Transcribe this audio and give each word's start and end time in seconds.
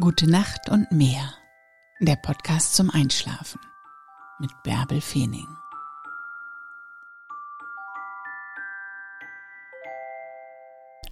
Gute 0.00 0.26
Nacht 0.26 0.70
und 0.70 0.90
mehr. 0.90 1.34
Der 2.00 2.16
Podcast 2.16 2.74
zum 2.74 2.88
Einschlafen 2.88 3.60
mit 4.38 4.50
Bärbel 4.62 5.02
Feening. 5.02 5.46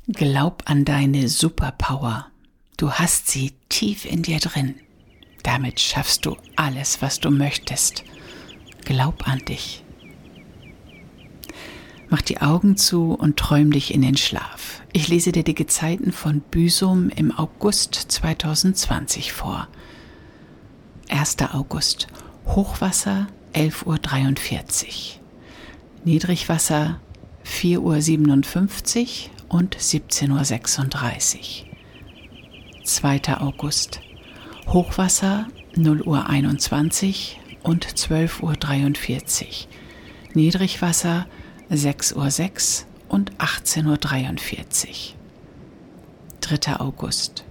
Glaub 0.08 0.62
an 0.64 0.86
deine 0.86 1.28
Superpower. 1.28 2.30
Du 2.78 2.90
hast 2.90 3.28
sie 3.28 3.50
tief 3.68 4.06
in 4.06 4.22
dir 4.22 4.38
drin. 4.38 4.80
Damit 5.42 5.78
schaffst 5.78 6.24
du 6.24 6.38
alles, 6.56 7.02
was 7.02 7.20
du 7.20 7.30
möchtest. 7.30 8.04
Glaub 8.86 9.28
an 9.28 9.40
dich. 9.40 9.84
Mach 12.12 12.22
die 12.22 12.40
Augen 12.40 12.76
zu 12.76 13.12
und 13.12 13.36
träum 13.36 13.70
dich 13.70 13.94
in 13.94 14.02
den 14.02 14.16
Schlaf. 14.16 14.82
Ich 14.92 15.06
lese 15.06 15.30
dir 15.30 15.44
die 15.44 15.54
Gezeiten 15.54 16.10
von 16.10 16.40
Büsum 16.40 17.08
im 17.08 17.30
August 17.30 17.94
2020 17.94 19.32
vor. 19.32 19.68
1. 21.08 21.36
August. 21.52 22.08
Hochwasser 22.46 23.28
11.43 23.54 23.86
Uhr. 23.86 25.20
Niedrigwasser 26.04 26.98
4.57 27.46 27.78
Uhr 27.78 29.56
und 29.56 29.76
17.36 29.76 31.36
Uhr. 31.36 32.84
2. 32.84 33.38
August. 33.38 34.00
Hochwasser 34.66 35.46
0 35.76 36.02
Uhr 36.02 36.28
21 36.28 37.38
und 37.62 37.86
12.43 37.86 38.42
Uhr. 38.42 39.48
Niedrigwasser 40.34 41.26
6.06 41.70 42.82
Uhr 42.82 42.86
und 43.08 43.32
18.43 43.36 44.88
Uhr. 44.88 45.16
3. 46.40 46.80
August. 46.80 47.44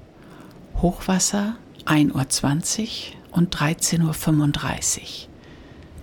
Hochwasser 0.81 1.55
1.20 1.85 2.81
Uhr 2.81 3.37
und 3.37 3.55
13.35 3.55 4.99
Uhr. 4.99 5.29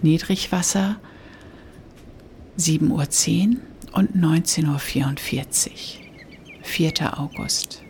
Niedrigwasser 0.03 0.97
7.10 2.59 3.51
Uhr 3.51 3.61
und 3.93 4.17
19.44 4.17 5.69
Uhr. 5.69 5.77
4. 6.63 7.21
August. 7.21 7.83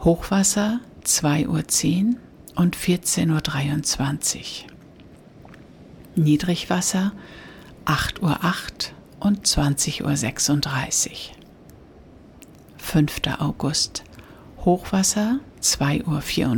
Hochwasser 0.00 0.80
2.10 1.04 2.06
Uhr 2.06 2.14
und 2.56 2.76
14.23 2.76 4.36
Uhr. 4.36 4.72
Niedrigwasser 6.16 7.12
8.08 7.84 8.22
Uhr 8.22 8.36
und 9.20 9.46
20.36 9.46 10.02
Uhr. 10.02 11.16
5. 12.78 13.20
August. 13.38 14.04
Hochwasser 14.64 15.40
2.54 15.60 16.06
Uhr 16.06 16.50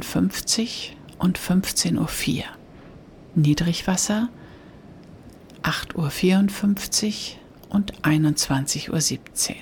und 1.19 1.39
15.04 1.39 2.39
Uhr. 2.39 2.45
Niedrigwasser 3.35 4.29
8.54 5.63 7.33
Uhr 7.33 7.75
und 7.75 8.01
21.17 8.03 8.91
Uhr. 8.93 9.57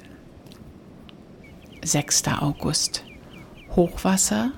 6. 1.82 2.28
August. 2.40 3.04
Hochwasser 3.74 4.52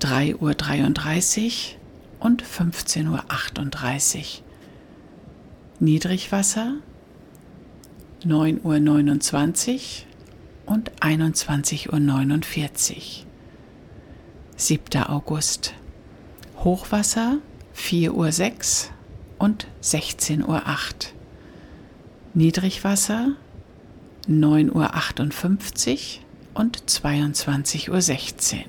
3.33 0.00 1.46
Uhr 1.46 2.26
und 2.26 2.44
15.38 2.44 4.18
Uhr. 4.18 4.49
Niedrigwasser 5.82 6.74
9.29 8.22 10.04
Uhr 10.66 10.74
und 10.74 10.92
21.49 11.00 11.88
Uhr. 11.88 13.26
7. 14.56 15.02
August. 15.04 15.72
Hochwasser 16.58 17.38
4.06 17.74 18.10
Uhr 18.10 18.90
und 19.38 19.68
16.08 19.82 20.46
Uhr. 20.46 20.60
Niedrigwasser 22.34 23.36
9.58 24.28 26.18
Uhr 26.18 26.60
und 26.60 26.82
22.16 26.82 28.56
Uhr. 28.58 28.64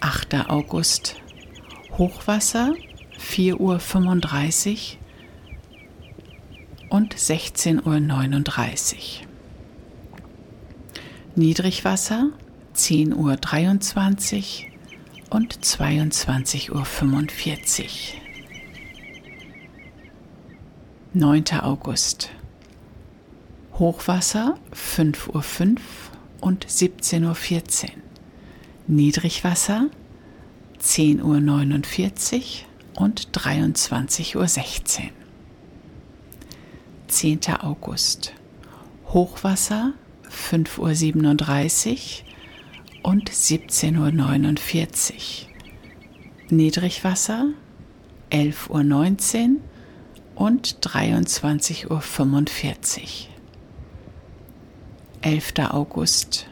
8. 0.00 0.48
August. 0.48 1.16
Hochwasser 1.98 2.72
4.35 3.24 3.56
Uhr 3.58 3.76
und 6.90 7.14
16.39 7.16 8.94
Uhr. 8.94 9.26
Niedrigwasser 11.34 12.30
10.23 12.76 14.66
Uhr 14.66 15.36
und 15.36 15.58
22.45 15.58 16.70
Uhr. 16.70 18.20
9. 21.14 21.44
August. 21.60 22.30
Hochwasser 23.78 24.58
5.05 24.72 25.30
Uhr 25.32 25.76
und 26.40 26.66
17.14 26.66 27.84
Uhr. 27.84 27.90
Niedrigwasser 28.86 29.88
10.49 30.80 31.22
Uhr 31.22 32.73
und 32.96 33.30
23.16 33.32 34.36
Uhr. 34.36 34.48
10. 37.08 37.40
August. 37.60 38.32
Hochwasser 39.08 39.92
5.37 40.30 42.22
Uhr 43.02 43.10
und 43.10 43.30
17.49 43.30 45.12
Uhr. 45.12 45.18
Niedrigwasser 46.50 47.48
11.19 48.30 49.48
Uhr 49.48 49.56
und 50.34 50.78
23.45 50.80 51.90
Uhr. 51.90 52.02
11. 55.20 55.52
August. 55.70 56.46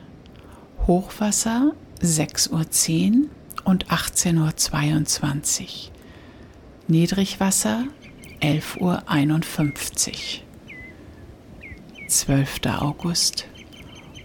Hochwasser 0.87 1.73
6.10 2.01 3.25
Uhr 3.25 3.29
und 3.65 3.87
18.22 3.89 5.89
Uhr. 5.89 5.92
Niedrigwasser 6.89 7.85
11.51 8.41 8.81
Uhr. 8.81 10.17
12. 12.09 12.61
August. 12.81 13.47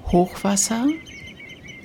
Hochwasser 0.07 0.87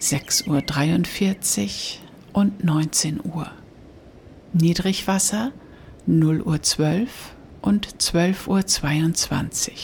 6.43 0.00 1.98
Uhr 2.32 2.40
und 2.40 2.64
19 2.64 3.20
Uhr. 3.22 3.50
Niedrigwasser 4.54 5.52
0 6.06 6.40
Uhr 6.40 6.62
12 6.62 7.34
und 7.60 7.88
12.22 7.98 8.48
Uhr. 8.48 9.76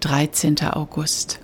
13. 0.00 0.60
August. 0.72 1.38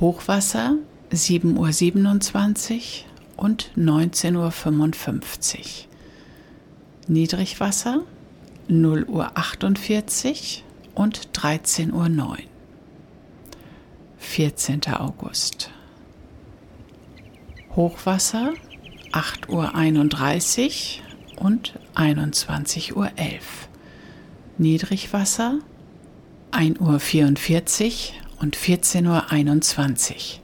Hochwasser 0.00 0.74
7.27 1.12 2.74
Uhr 2.74 3.44
und 3.44 3.70
19.55 3.76 5.58
Uhr. 5.58 5.95
Niedrigwasser 7.08 8.02
0 8.66 9.04
Uhr 9.04 9.30
48 9.36 10.64
und 10.96 11.28
13 11.34 11.92
Uhr 11.92 12.08
9. 12.08 12.42
14. 14.18 14.80
August. 14.88 15.70
Hochwasser 17.76 18.54
8 19.12 19.48
Uhr 19.48 19.76
31 19.76 21.04
und 21.36 21.78
21 21.94 22.96
Uhr 22.96 23.12
11. 23.14 23.68
Niedrigwasser 24.58 25.60
1 26.50 26.80
Uhr 26.80 26.98
44 26.98 28.20
und 28.40 28.56
14 28.56 29.06
Uhr 29.06 29.30
21. 29.30 30.40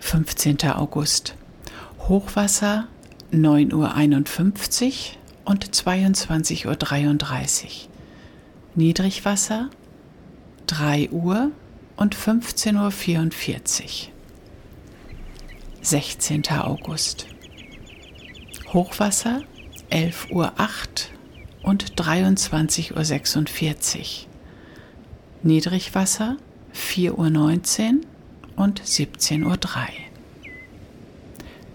15. 0.00 0.58
August. 0.72 1.36
Hochwasser 2.08 2.88
9 3.30 3.72
Uhr 3.72 3.94
51 3.94 5.20
und 5.44 5.70
22.33 5.70 6.66
Uhr. 6.66 7.70
Niedrigwasser 8.74 9.70
3 10.66 11.10
Uhr 11.10 11.50
und 11.96 12.16
15.44 12.16 13.82
Uhr. 13.84 14.12
16. 15.82 16.48
August. 16.50 17.26
Hochwasser 18.72 19.42
11 19.90 20.30
Uhr 20.30 20.52
8 20.56 21.10
und 21.62 21.94
23.46 22.00 23.98
Uhr. 23.98 24.06
Niedrigwasser 25.42 26.36
4 26.72 27.18
Uhr 27.18 27.28
19 27.28 28.06
und 28.56 28.82
17.03 28.82 29.44
Uhr. 29.44 29.56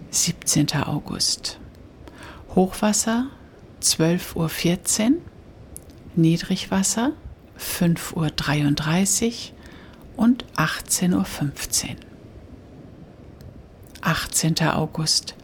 17. 0.10 0.72
August. 0.84 1.60
Hochwasser 2.56 3.28
12.14 3.82 5.12
Uhr, 5.12 5.22
Niedrigwasser 6.16 7.14
5.33 7.60 9.52
Uhr 10.16 10.24
und 10.24 10.46
18.15 10.56 11.14
Uhr. 11.14 11.26
18. 14.02 14.60
August 14.70 15.36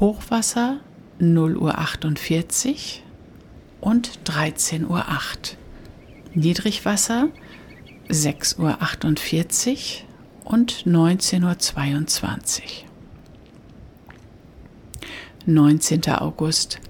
Hochwasser 0.00 0.80
0 1.18 1.56
Uhr 1.56 1.78
48 1.78 3.04
und 3.80 4.18
13 4.24 4.88
Uhr 4.88 5.08
8. 5.08 5.56
Niedrigwasser 6.34 7.28
6 8.08 8.58
Uhr 8.58 8.80
48 8.80 10.06
und 10.44 10.86
19 10.86 11.44
Uhr 11.44 11.58
22. 11.58 12.86
19. 15.44 16.08
August 16.08 16.80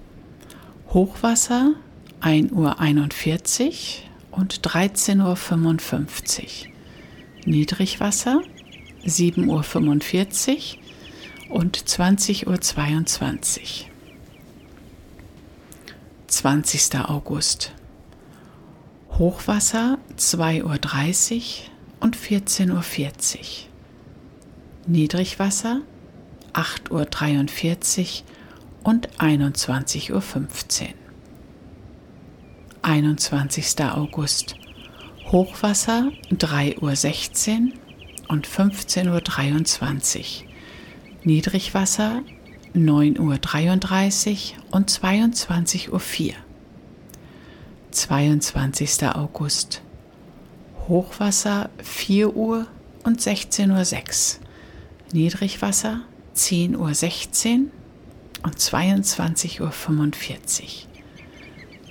Hochwasser 0.92 1.72
1 2.20 2.52
Uhr 2.52 2.78
41 2.78 4.06
und 4.30 4.58
13 4.60 5.22
Uhr 5.22 5.36
55. 5.36 6.70
Niedrigwasser 7.46 8.42
7 9.02 9.48
Uhr 9.48 9.62
45 9.62 10.78
und 11.48 11.88
20 11.88 12.46
Uhr 12.46 12.60
22. 12.60 13.90
20. 16.26 16.94
August 17.08 17.72
Hochwasser 19.12 19.96
2 20.18 20.62
Uhr 20.64 20.76
30 20.76 21.70
und 22.00 22.16
14 22.16 22.70
Uhr 22.70 22.82
40. 22.82 23.70
Niedrigwasser 24.86 25.80
8 26.52 26.90
Uhr 26.90 27.06
43 27.06 28.24
und 28.84 29.08
21 29.19 30.12
Uhr 30.12 30.20
15. 30.20 30.94
21. 32.82 33.81
August 33.84 34.56
Hochwasser 35.31 36.11
3 36.31 36.79
Uhr 36.79 36.96
16 36.96 37.75
und 38.29 38.46
15 38.46 39.08
Uhr 39.08 39.20
23. 39.20 40.46
Niedrigwasser 41.23 42.23
9 42.75 43.19
Uhr 43.20 43.38
33 43.38 44.56
und 44.70 44.90
22 44.90 45.93
Uhr 45.93 46.00
4. 46.00 46.34
22. 47.93 49.06
August 49.14 49.82
Hochwasser 50.88 51.70
4 51.82 52.34
Uhr 52.34 52.67
und 53.05 53.20
16 53.20 53.70
Uhr 53.70 53.84
6. 53.84 54.40
Niedrigwasser 55.12 56.00
10 56.34 56.76
Uhr 56.76 56.94
16 56.94 57.70
und 58.42 58.58
22 58.58 59.60
Uhr 59.60 59.70
45. 59.70 60.88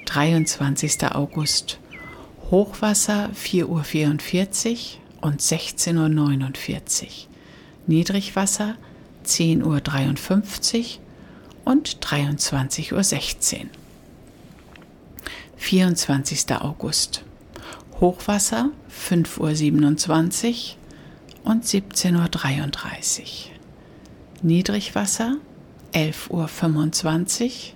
23. 0.05 1.11
August 1.11 1.79
Hochwasser 2.49 3.29
4 3.33 3.69
Uhr 3.69 3.83
44 3.83 4.99
und 5.21 5.41
16 5.41 5.97
Uhr 5.97 6.09
49. 6.09 7.29
Niedrigwasser 7.87 8.75
10 9.23 9.63
Uhr 9.63 9.79
53 9.79 10.99
und 11.63 11.97
23 12.01 12.93
Uhr 12.93 13.03
16. 13.03 13.69
24. 15.55 16.55
August 16.59 17.23
Hochwasser 18.01 18.71
5 18.89 19.39
Uhr 19.39 19.55
27 19.55 20.77
und 21.43 21.65
17 21.65 22.15
Uhr 22.15 22.27
33. 22.27 23.53
Niedrigwasser 24.41 25.37
11 25.93 26.31
Uhr 26.31 26.47
25 26.47 27.73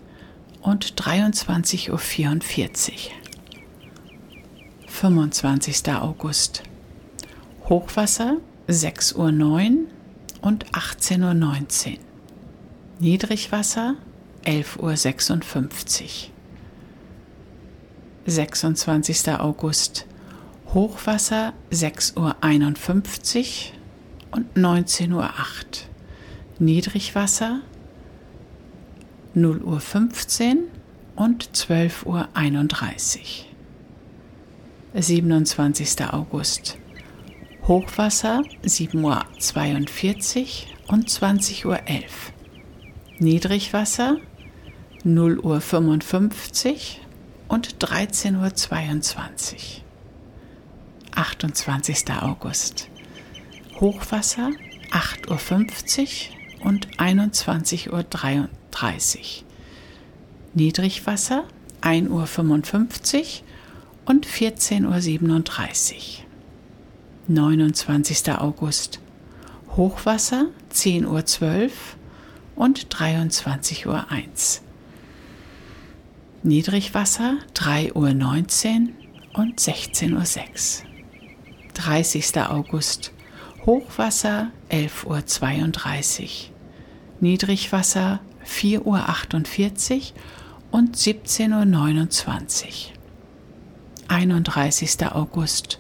und 0.62 0.94
23 0.96 1.92
Uhr 1.92 2.00
44. 2.00 3.14
25. 4.88 5.94
August 5.94 6.64
Hochwasser 7.68 8.38
6 8.68 9.14
Uhr 9.14 9.32
9 9.32 9.88
und 10.42 10.66
18 10.74 11.24
Uhr 11.24 11.34
19. 11.34 11.98
Niedrigwasser 13.00 13.96
11 14.44 14.80
Uhr 14.80 14.96
56. 14.96 16.32
26. 18.26 19.30
August 19.40 20.06
Hochwasser 20.74 21.54
6 21.70 22.16
Uhr 22.16 22.36
51 22.42 23.74
und 24.32 24.56
19 24.56 25.12
Uhr 25.12 25.26
8. 25.26 25.90
Niedrigwasser 26.60 27.62
0 29.38 29.64
Uhr 29.64 29.82
15 29.82 30.60
und 31.18 31.54
12 31.54 32.06
Uhr 32.06 32.30
31. 32.36 33.54
27. 34.94 36.06
August 36.14 36.78
Hochwasser 37.68 38.44
7 38.64 39.04
Uhr 39.04 39.26
42 39.38 40.74
und 40.88 41.10
20 41.10 41.66
Uhr 41.66 41.80
11. 41.86 42.32
Niedrigwasser 43.20 44.16
0 45.04 45.40
Uhr 45.40 45.60
55 45.60 47.02
und 47.50 47.76
13 47.80 48.38
Uhr 48.38 48.56
22. 48.56 49.84
28. 51.14 52.06
August 52.22 52.90
Hochwasser 53.82 54.52
8 54.92 55.30
Uhr 55.30 55.38
50 55.38 56.32
und 56.64 56.88
21 57.00 57.92
Uhr 57.92 58.04
33. 58.76 59.46
Niedrigwasser 60.54 61.46
1 61.80 62.10
Uhr 62.10 62.28
55 62.28 63.44
und 64.06 64.26
14 64.26 64.86
Uhr 64.86 65.00
37. 65.00 66.26
29. 67.28 68.32
August. 68.34 69.00
Hochwasser 69.78 70.48
10 70.70 71.06
Uhr 71.06 71.26
12 71.26 71.96
und 72.56 72.88
23 72.90 73.88
Uhr 73.88 74.12
1. 74.12 74.62
Niedrigwasser 76.44 77.38
3 77.54 77.94
Uhr 77.94 78.14
19 78.14 78.94
und 79.34 79.60
16 79.60 80.14
Uhr 80.14 80.26
6. 80.26 80.84
30. 81.74 82.42
August. 82.42 83.14
Hochwasser 83.66 84.52
11 84.68 85.06
Uhr 85.06 85.26
32. 85.26 86.52
Niedrigwasser 87.22 88.20
4 88.46 88.86
Uhr 88.86 89.10
48 89.10 90.14
und 90.72 90.96
17 90.96 91.52
Uhr 91.54 91.66
29. 91.66 92.94
31. 94.08 95.08
August. 95.12 95.80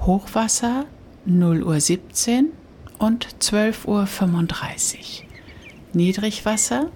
Hochwasser 0.00 0.86
0 1.24 1.62
Uhr 1.62 1.80
17 1.80 2.52
und 2.98 3.42
12 3.42 3.86
Uhr 3.86 4.06
35. 4.06 5.26
Niedrigwasser 5.92 6.90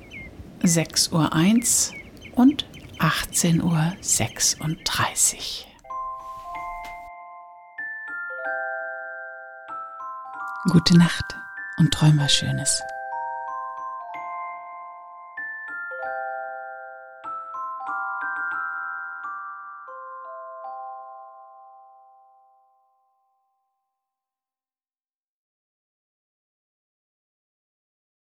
6 0.62 1.08
Uhr 1.12 1.32
1 1.32 1.92
und 2.34 2.66
18 2.98 3.62
Uhr 3.62 3.92
36. 4.00 5.66
Gute 10.70 10.96
Nacht 10.96 11.24
und 11.78 11.92
träum 11.92 12.18
was 12.18 12.32
Schönes. 12.32 12.80